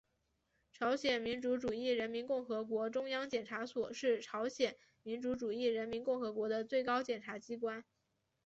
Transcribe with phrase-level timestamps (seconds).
[0.71, 7.85] 朝鲜民主主义人民共和国中央检察所是朝鲜民主主义人民共和国的最高检察机关。